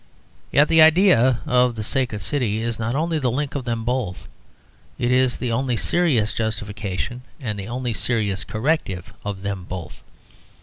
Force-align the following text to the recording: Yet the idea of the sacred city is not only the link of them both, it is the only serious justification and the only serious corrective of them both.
Yet 0.51 0.67
the 0.67 0.81
idea 0.81 1.41
of 1.45 1.75
the 1.75 1.83
sacred 1.83 2.21
city 2.21 2.57
is 2.59 2.79
not 2.79 2.95
only 2.95 3.19
the 3.19 3.29
link 3.29 3.53
of 3.53 3.65
them 3.65 3.83
both, 3.85 4.27
it 4.97 5.11
is 5.11 5.37
the 5.37 5.51
only 5.51 5.77
serious 5.77 6.33
justification 6.33 7.21
and 7.39 7.59
the 7.59 7.67
only 7.67 7.93
serious 7.93 8.43
corrective 8.43 9.13
of 9.23 9.43
them 9.43 9.63
both. 9.65 10.01